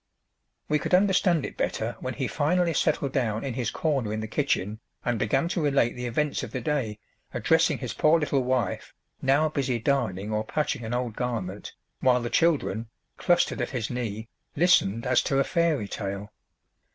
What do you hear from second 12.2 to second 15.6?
the children, clustered at his knee, listened as to a